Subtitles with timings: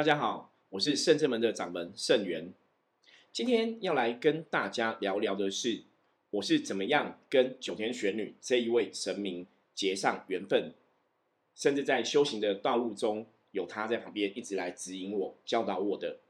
[0.00, 2.54] 大家好，我是圣正门的掌门圣元。
[3.34, 5.82] 今天要来跟大家聊聊的是，
[6.30, 10.72] 我是怎么样跟九天玄女这一位神明结上缘分，
[11.54, 16.20] 甚至在修行的道路中，有他在旁边一直来指引我、教导我的。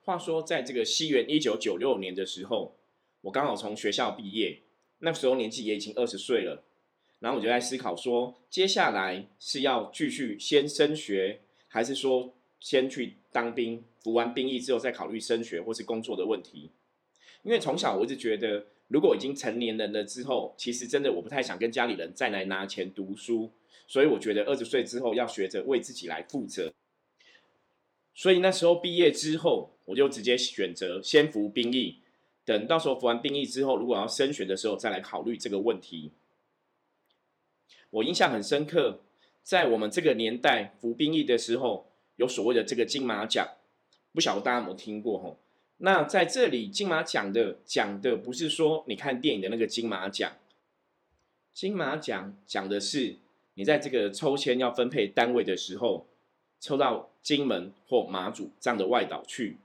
[0.00, 2.78] 话说，在这个西元一九九六年的时候，
[3.20, 4.62] 我刚好从学校毕业，
[5.00, 6.64] 那时候年纪也已经二十岁了。
[7.18, 16.70] 然后我就在思考说，接下来是要继续先升学，还是说先去当兵，服完兵役之后再考虑升学或是工作的问题？
[17.42, 23.50] 因为从小我一直觉得，如果已经成年人了之后，其实真的我不太想跟家里人再来拿钱读书，
[23.86, 26.72] 所以我觉得二十岁之后要学着为自己来负责。
[28.14, 32.00] 所以那时候毕业之后，我就直接选择先服兵役，
[32.44, 36.12] 等到时候服完兵役之后，如果要升学的时候再来考虑这个问题。
[37.88, 39.00] 我印象很深刻，
[39.42, 41.89] 在我们这个年代服兵役的时候，
[42.20, 43.48] 有所谓的这个金马奖，
[44.12, 45.38] 不晓得大家有没有听过吼？
[45.78, 50.36] 那在这里金马奖的讲的不是说你看电影的那个金马奖，
[51.54, 53.16] 金马奖讲的是
[53.54, 56.06] 你在这个抽签要分配单位的时候，
[56.60, 59.56] 抽到金门或马祖这样的外岛去。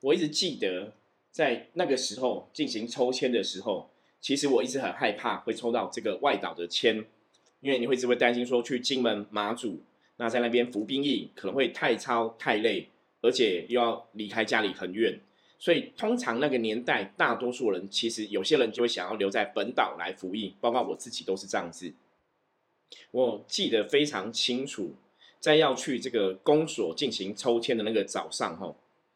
[0.00, 0.94] 我一直记得
[1.30, 3.90] 在那个时候进行抽签的时候。
[4.20, 7.04] 其实我一直很害怕会抽到这个外岛的签，
[7.60, 9.80] 因为你会只会担心说去金门马祖，
[10.18, 12.88] 那在那边服兵役可能会太操太累，
[13.22, 15.18] 而且又要离开家里很远，
[15.58, 21.92] 所以通常那个年代大多数人其实有些人就会想要留在本岛来服役，包括我自己都是这样子。
[23.10, 24.94] 我记得非常清楚，
[25.40, 28.74] 在要去这个公所进行抽签的那个早上，哈。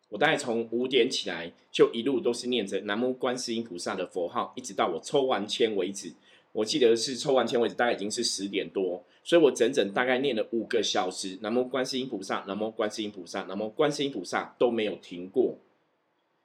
[0.09, 6.13] 我大概从五点起来，就一路都是念着南无观世音菩萨的佛号，一直到我抽完签为止。
[6.53, 11.39] 我记得是抽完签为止，大概已经是十点多，所以我整整大概念了五个小时。
[11.41, 15.57] 南无观世音菩萨，南无观世音菩萨，南无观世音菩萨都没有停过。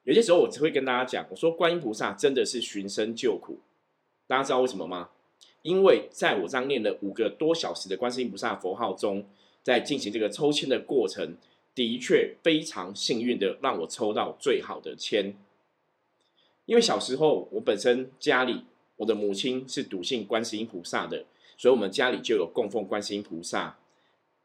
[0.04, 3.60] 有些时候我只会跟大家讲，我说观音菩萨真的是寻声救苦。
[4.26, 5.10] 大家知道为什么吗？
[5.62, 9.26] 因为在我这样念了五个多小时的观世音菩萨佛号中，
[9.62, 11.38] 在进行这个抽签的过程。
[11.76, 15.38] 的确非常幸运的让我抽到最好的签，
[16.66, 18.64] 因为小时候我本身家里
[18.98, 21.26] 我的母亲是笃信观世音菩萨的，
[21.58, 23.78] 所以我们家里就有供奉观世音菩萨。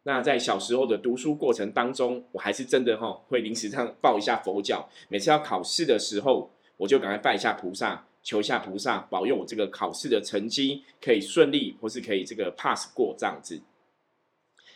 [0.04, 4.88] 那在小时候的读书过程当中，我还是真的哈会临时上报一下佛教。
[5.08, 13.60] 每次要考试的时候，我就赶快拜一下菩萨，求一下菩萨保佑我这个考试的成绩可以顺利，或是可以这个 pass 过这样子。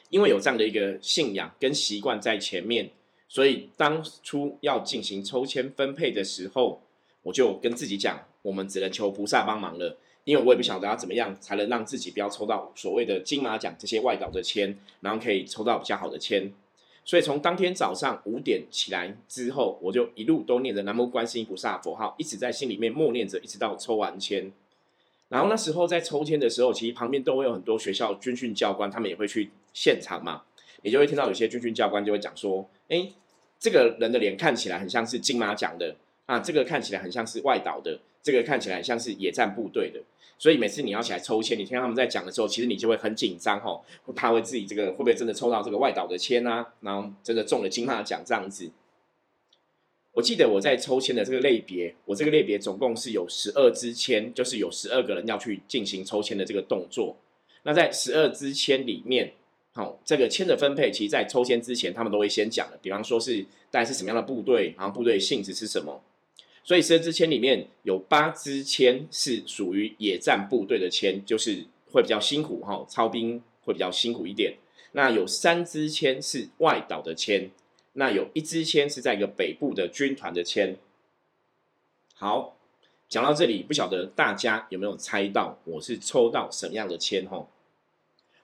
[0.09, 2.92] 因为有这样的一个信仰跟习惯在前面，
[3.28, 6.81] 所以当初要进行抽签分配的时候，
[7.22, 9.96] 我就跟自己讲，我们只能求菩萨帮忙了。
[10.24, 16.52] 因为我也不晓得要怎么样才能让自己不要抽到所谓的金马奖这些外岛的签，然后可以抽到比较好的签。
[17.04, 24.50] 所以从当天早上五点起来之后，我就一路都念着南无观世音菩萨佛号，一直在心里面默念着，一直到抽完签。
[25.28, 30.42] 然后那时候在抽签的时候，其实旁边都会有很多学校军训教官，他们也会去现场嘛，
[30.82, 33.08] 也就会听到有些军训教官就会讲说：“哎，
[33.60, 35.94] 这个人的脸看起来很像是金马奖的
[36.26, 40.00] 啊，这个看起来很像是外岛的，这个看起来像是野战部队的。”
[40.37, 46.75] 所以每次你要起来抽签，你听他们在讲的时候，其实你就会很紧张吼，怕会自己这个会不会真的抽到这个外岛的签啊？
[46.81, 48.70] 然后真的中了金马奖这样子。
[50.12, 57.16] 我记得我在抽签的这个类别，我这个类别总共是有十二支签，就是有十二个人要去进行抽签的这个动作。
[57.62, 59.32] 那在十二支签里面，
[59.72, 62.78] 好，这个签的分配，其实在抽签之前，他们都会先讲的。
[62.82, 66.03] 比方说是大概是什么样的部队，然后部队性质是什么。
[66.66, 74.56] 所以十支签里面有八支签是属于野战部队的签，就是会比较辛苦哈，操兵会比较辛苦一点。
[74.91, 77.53] 那有三支签是外岛的签。
[77.93, 80.77] 那有一支签是在一个北部的军团的签。
[82.15, 82.56] 好，
[83.09, 87.28] 讲到这里，不晓得大家有没有猜到我是抽到什么样的签？
[87.28, 87.47] 哈，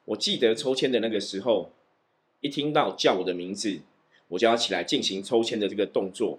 [0.05, 1.73] 我记得抽签的那个时候，
[2.41, 3.81] 一听到叫我的名字，
[4.29, 6.39] 我就要起来进行抽签的这个动作。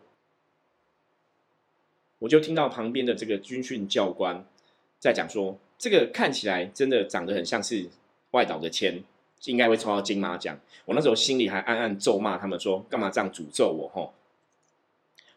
[2.23, 4.45] 我就听到旁边的这个军训教官
[4.97, 7.89] 在讲说，这个看起来真的长得很像是
[8.31, 9.03] 外岛的签。
[9.45, 13.89] 应该会抽到金马奖，我那时候心里还暗暗咒骂他们说，干嘛这样诅咒我？
[13.89, 14.13] 吼！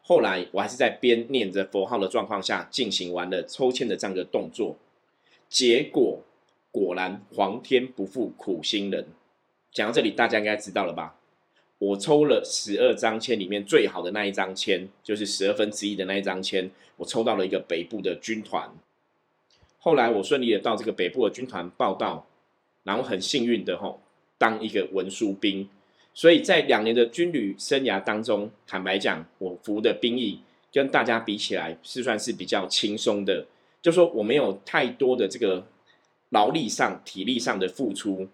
[0.01, 4.77] 后来我还是在边念着佛号的状况下进行完了抽签的这样的动作，
[5.49, 6.21] 结果
[6.71, 9.09] 果然皇天不负苦心人。
[9.73, 11.17] 讲到这里，大家应该知道了吧？
[11.79, 18.71] 我抽了十二张签里面最好的那一张签，就是十二分之一的那一张签，我抽到了一个北部的军团。
[19.79, 22.27] 后来我顺利的到这个北部的军团报道。
[22.87, 23.99] 然后很幸运的哈，
[24.39, 25.69] 当一个文书兵，
[26.15, 30.39] 所以在两年的军旅生涯当中，坦白讲，我服的兵役
[30.73, 33.45] 跟大家比起来，是算是比较轻松的。
[33.83, 35.67] 就说我没有太多的这个
[36.29, 38.29] 劳力上、体力上的付出。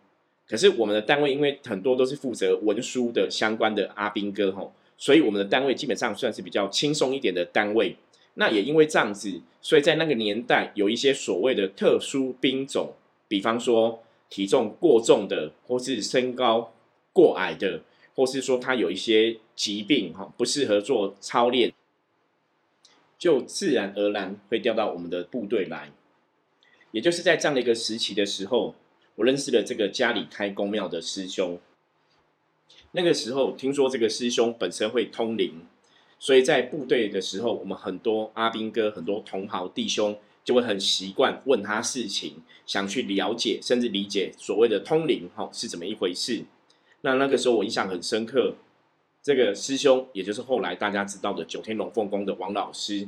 [0.48, 7.96] 可是我们的单位因为很多都是负责文书的相关的阿兵哥吼，所以我们的单位基本上算是比较轻松一点的单位。
[8.34, 12.94] 那也因为这样子，所以在那个年代有一些所谓的特殊兵种，
[13.28, 16.72] 比方说体重过重的，或是身高。
[17.14, 17.82] 过矮的，
[18.14, 21.70] 或是说他有一些疾病哈，不适合做操练，
[23.18, 25.92] 就自然而然会调到我们的部队来。
[26.92, 28.74] 也就是在这样的一个时期的时候，
[29.22, 31.60] 我认识了这个家里开公庙的师兄。
[32.90, 35.64] 那个时候听说这个师兄本身会通灵，
[36.18, 46.44] 所以在部队的时候，我们很多阿兵哥、很多同袍弟兄就会很习惯问他事情，想去了解甚至理解所谓的通灵哈是怎么一回事。
[47.02, 48.56] 那那个时候我印象很深刻，
[49.22, 53.06] 这个师兄，也就是后来大家知道的九天龙凤宫的王老师，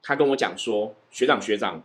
[0.00, 1.82] 他跟我讲说：“学长学长，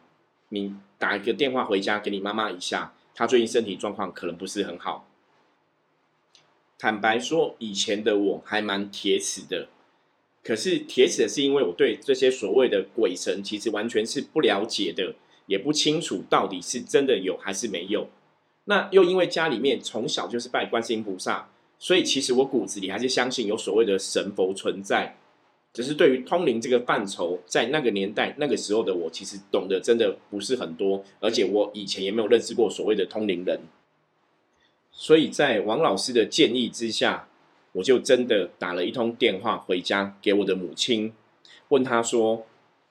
[0.50, 5.08] 你打一个电话回家给你妈妈一下，他最近身体状况可能不是很好。”
[6.78, 9.68] 坦白说，以前的我还蛮铁齿的，
[10.42, 15.16] 可是铁齿的是因为我对这些所谓的鬼神其实完全是不了解的，
[15.48, 18.08] 也不清楚到底是真的有还是没有。
[18.64, 25.18] 那又因为家里面从小就是拜观世音菩萨，所以其实我骨子里还是相信有所谓的神佛存在。
[25.72, 33.62] 只是对于通灵这个范畴，在那个年代、那个时候的我，其实懂得真的不是很多，而且我以前也没有认识过所谓的通灵人。
[34.92, 37.28] 所以在王老师的建议之下，
[37.74, 41.14] 我就真的打了一通电话回家给我的母亲，
[41.70, 42.48] 问她说：“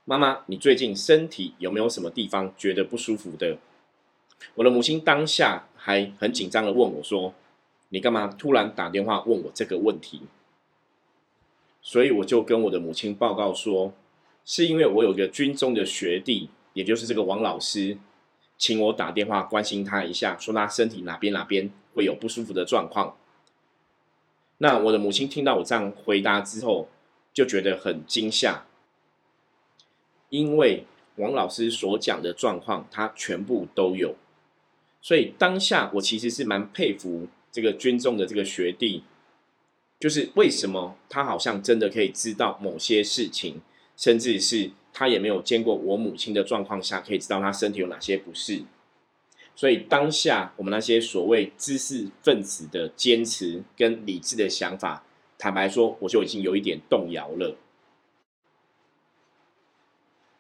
[0.07, 3.59] 妈妈，你最近身体有没有什么地方觉得不舒服的？”
[4.55, 7.35] 我的母亲当下还很紧张的问我说
[7.91, 10.23] ：“你干嘛突然打电话问我这个问题？”
[11.89, 13.95] 所以我就跟我的母亲报告说
[14.45, 17.97] ：“是因为我有个军中的学弟，也就是这个王老师，
[18.59, 23.17] 请我打电话关心他一下，说他身体哪边哪边会有不舒服的状况。”
[24.59, 26.91] 那我的母亲听到我这样回答之后，
[27.33, 28.67] 就觉得很惊吓，
[30.29, 30.85] 因为
[31.17, 34.15] 王老师所讲的状况，他全部都有。
[35.01, 39.05] 所以当下我其实是蛮佩服这个军中的这个学弟，
[39.99, 43.61] 就是为什么他好像真的可以知道某些事情，
[43.97, 48.63] 甚至是他也没有见过我母亲的状况下，可以知道他身体有哪些不适。
[49.57, 55.05] 所以当下我们那些所谓知识分子的坚持跟理智的想法，
[55.37, 57.57] 坦白说，我就已经有一点动摇了。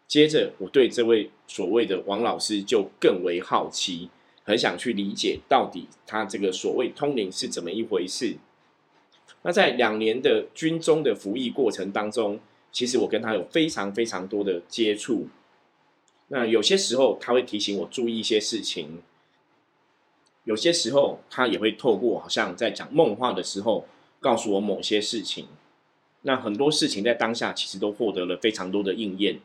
[0.06, 4.10] 接着我对这位所谓的王老师就更为好奇。
[4.44, 8.38] 很想去理解到底他这个所谓通灵是怎么一回事。
[9.42, 12.40] 那在两年的军中的服役过程当中，
[12.72, 15.28] 其实我跟他有非常非常多的接触。
[16.28, 19.02] 那有些时候他会提醒我注意一些事情，
[20.44, 23.86] 有些时候他也会透过好像在讲梦话的时候
[24.20, 25.46] 告诉我某些事情。
[26.22, 29.40] 那很多事情在当下其实都获得了非常多的应验。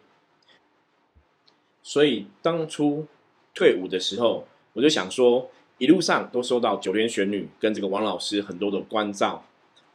[1.81, 3.07] 所以当初
[3.53, 4.47] 退伍的时候。
[4.75, 9.45] 我就想说，一路上都收到九天玄女跟这个王老师很多的关照，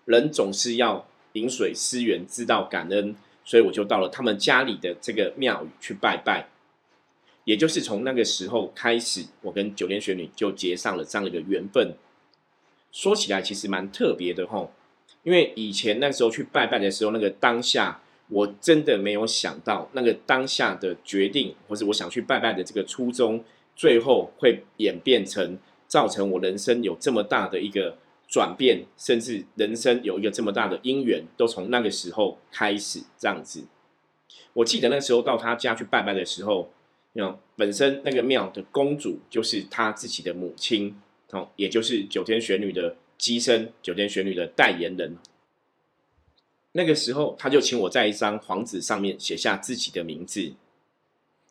[0.08, 6.48] 人总是要饮水思源，知道感恩，所以我就到了他们家里的这个庙宇去拜拜。
[7.44, 11.94] 也就是从那个时候开始，我跟九天玄女就结上了这样的一个缘分。
[12.90, 14.72] 说起来其实蛮特别的吼，
[15.24, 23.44] 因为以前那时候去拜拜的时候，那个当下我真的没有想到，那个当下的决定，或是我想去拜拜的这个初衷。
[23.76, 27.96] 最后会演变成造成我人生有这么大的一个
[28.28, 33.64] 转变，甚至人生有一个这么大的因缘，都从那个时候开始这样子。
[34.52, 36.70] 我记得那时候到他家去拜拜的时候，
[37.56, 40.94] 本身那个庙的公主就是他自己的母亲，
[41.30, 45.16] 哦，也就是九天玄女的机身，九天玄女的代言人。
[46.72, 50.52] 那个时候他就请我在一张黄纸上面写下自己的名字。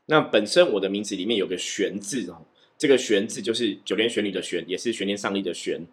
[0.05, 2.46] 那本身我的名字里面有个玄字哦，
[2.77, 5.86] 这个玄字就是九天玄女的玄，也是玄天上帝的玄。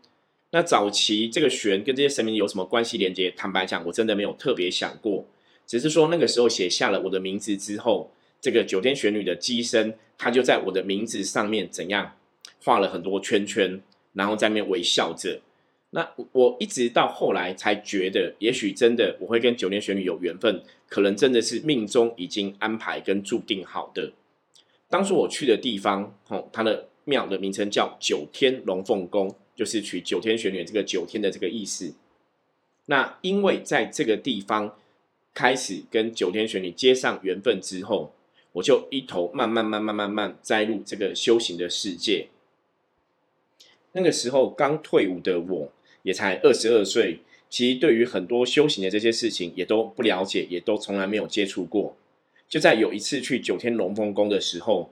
[0.55, 3.29] 那早期这个玄跟这些神明有什么关系连接？
[3.37, 5.27] 坦白讲，我真的没有特别想过，
[5.67, 12.15] 只是说那个时候写下了我的名字之后，这个九天玄女的机身，它就在我的名字上面怎样
[12.63, 13.83] 画了很多圈圈，
[14.13, 15.41] 然后在面微笑着。
[15.91, 24.13] 那我一直到后来才觉得，也许真的我会跟九天玄女有缘分，可能真的是命中已经安排跟注定好的。
[24.89, 31.95] 当初我去的地方，吼，它的庙的名称叫九天龙凤宫，就是取九天玄女这个九天的这个意思。
[32.87, 34.77] 那因为在这个地方
[35.33, 38.13] 开始跟九天玄女接上缘分之后，
[38.53, 42.29] 我就一头慢慢慢慢慢慢栽入这个修行的世界。
[43.93, 51.97] 那个时候刚退伍的我，也才二十二岁，其实对于很多修行的这些事情也都不了解，也都从来没有接触过。
[52.49, 54.91] 就在有一次去九天龙凤宫的时候，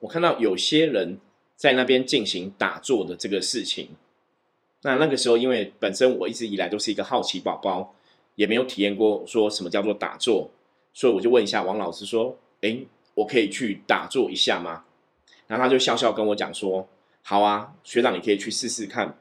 [0.00, 1.18] 我看到有些人
[1.56, 3.90] 在那边进行打坐的这个事情。
[4.82, 7.94] 那那个时候，因为本身我一直以来都是一个好奇宝宝，
[8.34, 10.50] 也没有体验过说什么叫做打坐，
[10.92, 12.78] 所以我就问一下王老师说：“哎，
[13.14, 14.84] 我可以去打坐一下吗？”
[15.48, 16.88] 然后他就笑笑跟我讲说
[17.22, 19.18] ：“好啊，学长，你可以去试试看。”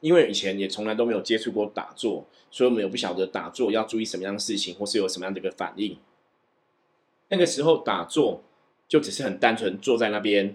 [0.00, 5.98] 因为以前也从来都没有接触过打坐，所以我们也不晓得打坐要注意什么样的事情，或是有什么样的一个反应。
[7.28, 8.42] 那个时候打坐
[8.88, 10.54] 就只是很单纯坐在那边。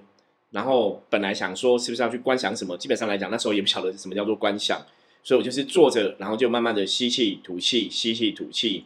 [0.52, 4.84] 然后本来想说是不是要去观想什么，基本上来讲那时候也不晓得什么叫做观想，
[5.22, 8.86] 所以我就是坐着，然后就慢慢的吸气吐气，吸气吐气。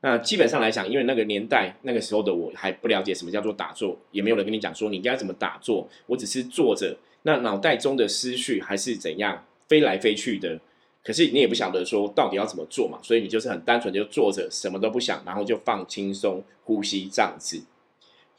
[0.00, 10.58] 那基本上来讲，因为那个年代那个时候的我还不了解什么叫做打坐，也没有人跟你讲说你应该怎么打坐，我只是坐着，那脑袋中的思绪还是怎样飞来飞去的，
[11.04, 17.62] 可是你也不晓得说到底要怎么做嘛，所以你就是很单纯就坐着，什么都不想，然后就放轻松呼吸这样子。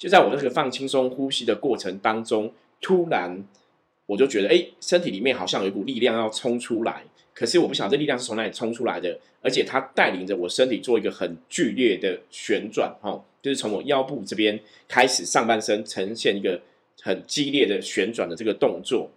[0.04, 2.52] 就在我这个放轻松呼吸的过程当中。
[2.82, 3.42] 突然，
[4.06, 7.02] 我就觉得，哎，身体里面好像有一股力量要冲出来，
[7.34, 16.60] 可是我不晓得这力量是从哪里冲出来的，而且它带领着我身体做一个很剧烈的旋转，哈，就是从我腰部这边开始，上半身呈现一个
[17.02, 19.10] 很激烈的旋转的这个动作。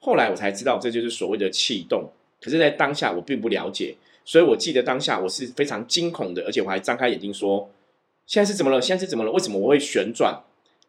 [0.00, 2.10] 后来我才知道，这就是所谓的气动。
[2.40, 7.70] 可是，在当下我并不了解，所以我记得当下我是非常惊恐的，而且我还张开眼睛说
[8.26, 8.80] ：“现在是怎么了？
[8.80, 9.30] 现在是怎么了？
[9.32, 10.42] 为什么我会旋转？”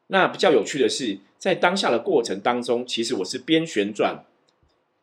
[0.07, 1.19] 那比较有趣的是。
[1.37, 4.25] 在当下的过程当中，其实我是边旋转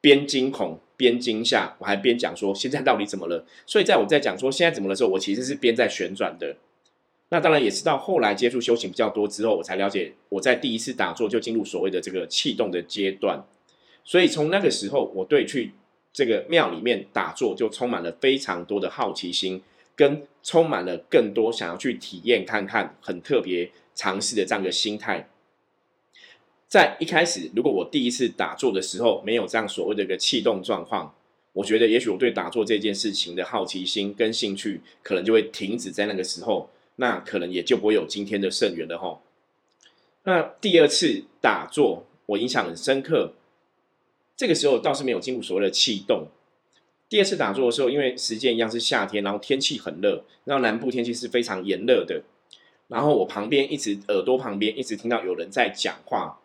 [0.00, 3.46] 边惊恐边惊吓，我还边讲说现在到底怎么了。
[3.64, 6.56] 所以在我在讲说现在怎么的时候，我其实是边在旋转的。
[7.28, 13.44] 那当然也是到后来接触修行比较多之后，我才了解我在第一次打坐就进入所谓的这个气动的阶段。
[14.04, 15.74] 所以从那个时候，我对去
[16.12, 19.62] 这个庙里面打坐就充满了非常多的好奇心，
[19.94, 25.28] 跟充满了更多想要去体验看看很特别尝试的这样一个心态。
[26.66, 31.14] 在一开始，如果我第一次打坐的时候没有这样所谓的一个气动状况，
[31.52, 39.20] 我觉得也许我对打坐这件事情的好奇心跟兴趣，可能就会停止在那个时候，那可能也就不会有今天的圣缘了哈。
[40.24, 43.34] 那第二次打坐，我印象很深刻，
[44.34, 46.28] 这个时候倒是没有进入所谓的气动。
[47.12, 52.22] 第二次打坐的时候，因为时间一样是夏天，然后天气很热，然后南部天气是非常炎热的，
[52.88, 56.40] 然后我旁边一直耳朵旁边一直听到有人在讲话。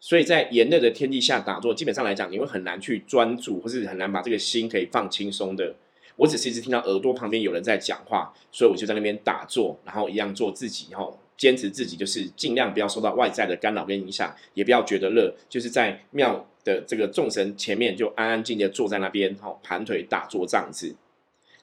[0.00, 5.76] 所以在炎热的天气下打坐，基本上来讲，你会很难去专注，或是很难把这个心可以放轻松的。
[6.16, 20.94] 我只是一直听到耳朵旁边有人在讲话，所以我就在那边打坐，然后一样做自己，吼，坚持自己，就是尽量不要受到外在的干扰跟影响，也不要觉得热，就是在庙的这个众神前面就安安静静坐在那边，吼，盘腿打坐这样子。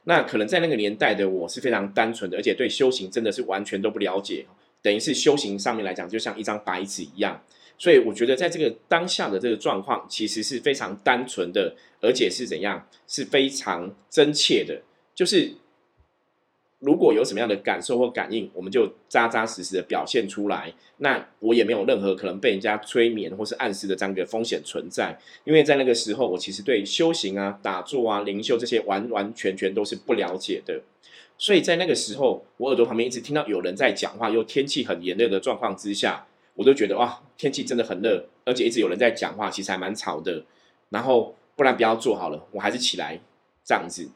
[0.06, 4.46] 那可能在那个年代的我是非常单纯的，而且对修行真的是完全都不了解，
[4.82, 7.44] 等于是修行上面来讲，就像一张白纸一样。
[7.78, 14.82] 所以我觉得，在这个当下的这个状况，其实是非常单纯的，而且是怎样，是非常真切的。
[15.14, 15.52] 就是
[16.86, 20.72] 如果有什么样的感受或感应，我们就扎扎实实的表现出来。
[20.98, 25.20] 那我也没有任何可能被人家催眠或是暗示的这样一个风险存在。
[25.44, 30.80] 因为在那个时候，我其实对修行啊、打坐啊、灵修这些完完全全都是不了解的。
[31.38, 36.28] 所以在那个时候，我耳朵旁边一直听到有人在讲话，又天气很炎热的状况之下。
[36.54, 40.42] 我都觉得哇，天气真的很热，而且一直有人在讲话，其实还蛮吵的。
[40.90, 43.20] 然后不然不要做好了，我还是起来
[43.66, 44.08] 这样子。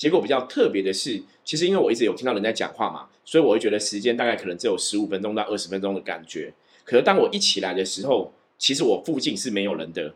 [0.00, 6.54] 结果比较特别的是，其实因为我一直有听到人在讲话嘛，所以我会觉得时间大概可能只有十五分钟到二十分钟的感觉。
[6.84, 10.14] 可是当我一起来的时候，其实我附近是没有人的，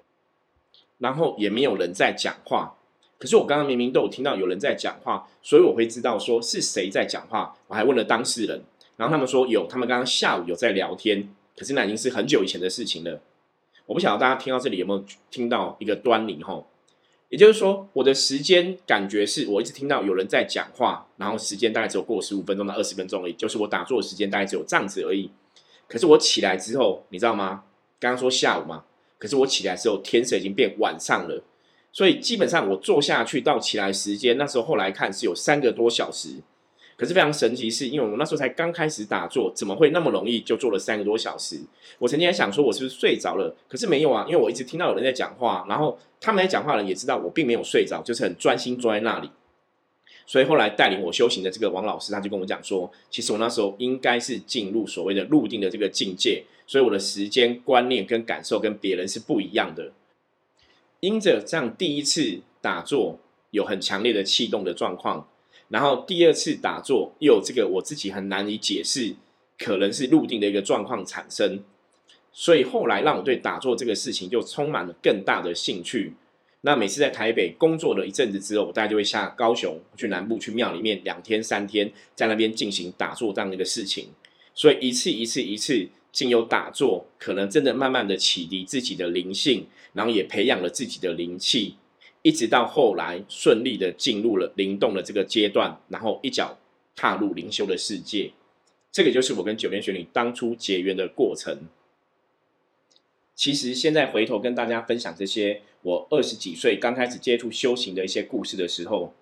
[0.97, 2.79] 然后也没有人在讲话。
[3.19, 7.55] 可是我刚刚明明都有听到有人在讲话，所以我会知道说是谁在讲话。
[7.67, 8.63] 我还问了当事人，
[8.97, 11.29] 然后他们说有，他们刚刚下午有在聊天。
[11.55, 13.21] 可是那已经是很久以前的事情了。
[13.85, 16.65] 我不晓得大家听到这里有没有听到一个端倪哈？
[17.35, 25.29] 也就是说，我的时间感觉是我一直听到有人在讲话，然后时间大概只有过十五分钟到二十分钟而已，就是我打坐的时间大概只有这样子而已。
[25.89, 27.65] 可是我起来之后，你知道吗？
[27.99, 28.85] 刚刚说下午嘛，
[29.19, 31.43] 可是我起来之后，天色已经变晚上了。
[31.91, 36.37] 所以基本上我坐下去到起来时间，那时候后来看是有三个多小时。
[36.97, 41.61] 可是非常神奇，是因为我那时候才刚开始打坐，怎么会那么容易就坐了三个多小时？
[41.99, 43.55] 我曾经还想说，我是不是睡着了？
[43.69, 49.31] 可是没有啊，因为我一直听到有人在讲话，然后他们在讲话的人也知道我并没有睡着，就是很专心坐在那里。
[50.27, 59.93] 所以后来带领我修行的这个王老师，他就跟我讲说，其实我那时候应该是进入所谓的入定的这个境界，所以我的时间观念跟感受跟别人是不一样的。
[61.01, 63.19] 因着这样第一次打坐
[63.51, 65.29] 有很强烈的气动的状况，
[65.69, 69.15] 然后第二次打坐又有这个我自己很难以解释，
[69.59, 71.63] 可能是入定的一个状况产生，
[72.33, 76.15] 所以后来让我对打坐这个事情就充满了更大的兴趣。
[76.63, 84.09] 那每次在台北工作了一阵子之后，我大概就会下高雄去南部去庙里面两天三天，在那边进行打坐这样的一个事情。
[84.55, 91.75] 所以一次一次一次，经由打坐，可能真的慢慢的启迪自己的灵性，然后也培养了自己的灵气，
[92.25, 96.59] 一直到后来顺利的进入了灵动的这个阶段，然后一脚
[96.97, 98.33] 踏入灵修的世界。
[98.91, 101.69] 这个就是我跟九天玄女当初结缘的过程。
[103.37, 105.63] 其实现在回头跟大家分享这些。
[105.85, 109.13] 我二十几岁刚开始接触修行的一些故事的时候，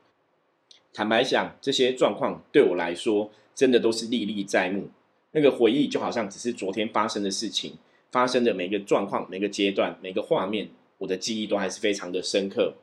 [0.94, 4.88] 坦白讲，这些状况对我来说真的都是历历在目。
[5.32, 7.78] 那个回忆就好像只是昨天发生的事情，
[8.12, 10.68] 发生的每个状况、每个阶段、每个画面，
[10.98, 12.74] 我的记忆都还是非常的深刻。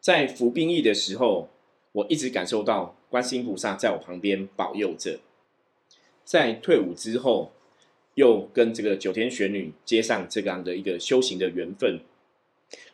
[0.00, 1.50] 在服兵役的时候，
[1.92, 5.20] 我一直感受到观世音菩萨在我旁边保佑着。
[6.24, 7.52] 在退伍之后，
[8.14, 12.00] 又跟这个九天玄女接上这样的一个修行的缘分。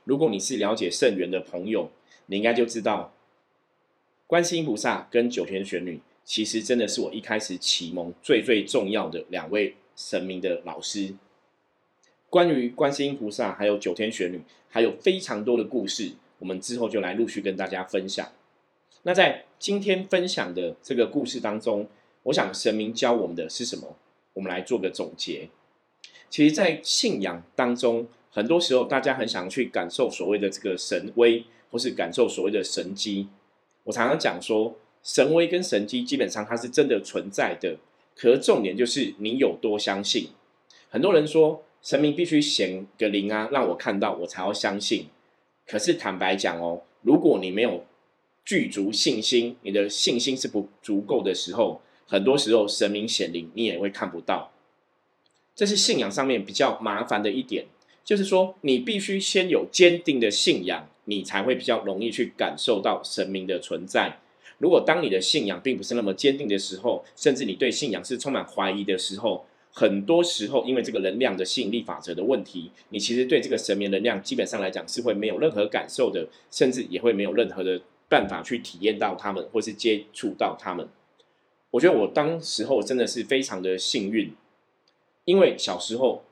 [0.04, 1.90] 如果你是了解圣元的朋友，
[2.26, 3.12] 你应该就知道，
[4.26, 11.14] 观世音菩萨跟九天玄女，其实真的是我一开始启蒙最最重要的两位神明的老师。
[12.28, 18.30] 关于观世音菩萨还有九天玄女，还有非常多的故事，我们之后就来陆续跟大家分享。
[19.02, 21.88] 那在今天分享的这个故事当中，
[22.24, 23.96] 我想神明教我们的是什么？
[24.34, 25.48] 我们来做个总结。
[26.28, 28.08] 其实，在信仰当中。
[28.28, 33.28] 很多时候，大家很想去感受所谓的这个神威，或是感受所谓的神机。
[33.84, 37.78] 我常常讲说，神威跟神机基本上它是真的存在的，
[38.14, 40.28] 可重点就是你有多相信。
[40.90, 45.06] 很多人说神明必须显个灵啊，让我看到我才要相信。
[45.66, 47.84] 可是坦白讲哦，如果你没有
[48.44, 54.52] 具足信心，你的信心是不足够的时候，很多时候神明显灵你也会看不到。
[55.54, 57.66] 这是信仰上面比较麻烦的一点。
[58.04, 64.20] 就是说，你必须先有坚定的信仰，你才会比较容易去感受到神明的存在。
[64.58, 69.44] 如果当你的信仰并不是那么坚定的时候，甚至你对信仰是充满怀疑的时候，
[69.78, 80.88] 很多时候因为这个能量的吸引力法则的问题，你其实对这个神明能量基本上来讲是会没有任何感受的，甚至也会没有任何的办法去体验到他们，或是接触到他们。
[81.72, 84.32] 我觉得我当时候真的是非常的幸运，
[85.26, 86.22] 因为小时候。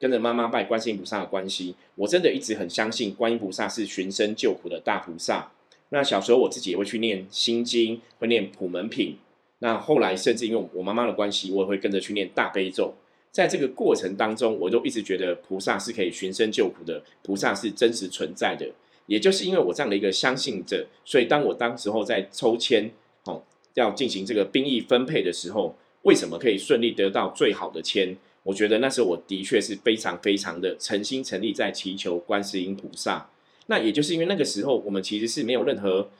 [0.00, 5.50] 跟着妈妈拜观世音菩萨的关系，我真的一直很相信观音菩萨是寻声救苦的大菩萨。
[5.88, 9.18] 那小时候我自己也会去念心经，会念普门品。
[9.60, 12.94] 那后来甚至因为我妈妈的关系，我也会跟着去念大悲咒。
[13.30, 18.66] 在这个过程当中，我都一直觉得菩萨是可以寻声救苦的，菩萨是真实存在的。
[19.06, 22.90] 也就是因为我这样的一个相信者，所以当我当时候在抽签，
[23.24, 23.42] 哦，
[23.74, 28.16] 要进行这个兵役分配的时候，为什么可以顺利得到最好的签？
[28.44, 33.28] 我觉得那时候我的确是非常非常的诚心诚意在祈求观世音菩萨。
[33.66, 36.10] 那也就是因为那个时候我们其实是没有任何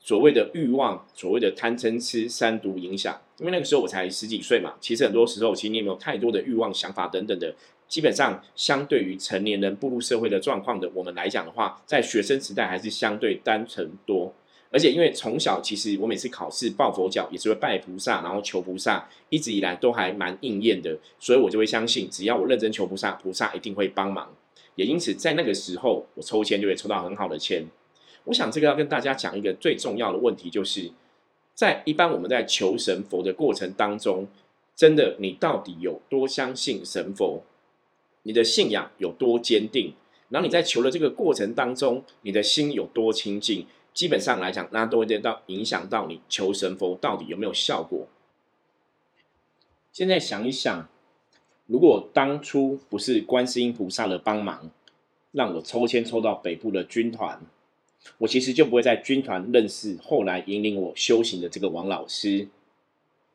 [0.00, 3.20] 所谓的欲望、所谓的贪嗔痴三毒影响。
[3.38, 7.54] 因为那个时候我才十几岁嘛，其实很多时候其实你也没有太多的欲望、想法等等的。
[7.86, 14.34] 基本上相对于成年人步入社会的状况的我们来讲的话，在学生时代还是相对单纯多。
[14.70, 24.34] 而且因为从小其实我每次考试抱佛脚也是会拜菩萨，然后求菩萨，一直以来都还蛮应验的，所以我就会相信，只要我认真求菩萨，菩萨一定会帮忙。
[24.74, 27.64] 也因此在那个时候，我抽签就会抽到很好的签。
[28.28, 30.90] 我想这个要跟大家讲一个最重要的问题，就是
[31.54, 34.28] 在一般我们在求神佛的过程当中，
[34.76, 37.42] 真的你到底有多相信神佛？
[38.24, 39.94] 你的信仰有多坚定？
[40.28, 43.66] 然后你在求的这个过程当中，你的心有多清净？
[43.94, 48.06] 基本上来讲，那都会得到影响到你求神佛到底有没有效果。
[49.90, 50.86] 现在想一想，
[51.66, 54.70] 如果当初不是观世音菩萨的帮忙，
[55.32, 57.40] 让我抽签抽到北部的军团，
[58.16, 62.48] 我其实就不会在军团认识后来引领我修行的这个王老师。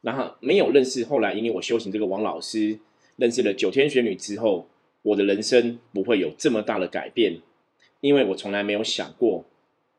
[0.01, 2.79] 然后没有认识后来引领我修行这个王老师，
[3.15, 4.67] 认识了九天玄女之后，
[5.01, 7.39] 我的人生不会有这么大的改变，
[8.01, 9.45] 因为我从来没有想过。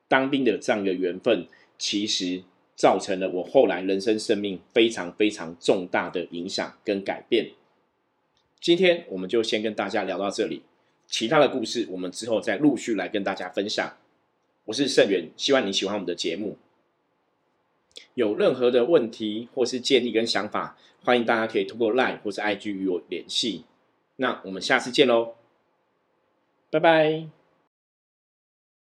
[0.06, 1.46] 当兵的这样一个缘分，
[1.78, 2.42] 其实
[2.76, 7.52] 造成了我后来人生生命非常非常重大的影响跟改变。
[8.60, 10.62] 今天我们就先跟大家聊到这里，
[11.06, 13.96] 其他的故事我们之后再陆续来跟大家分享。
[14.66, 16.56] 我是盛元，希望你喜欢我们的节目。
[18.14, 23.64] 有任何的问题或是建议跟想法，欢迎大家可以通过 LINE 或是 IG 与我联系。
[24.16, 25.34] 那我们下次见喽，
[26.70, 27.43] 拜拜。